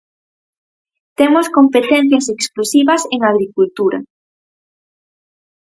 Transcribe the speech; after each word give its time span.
Temos 1.17 1.47
competencias 1.57 2.25
exclusivas 2.35 3.01
en 3.15 3.19
agricultura. 3.29 3.99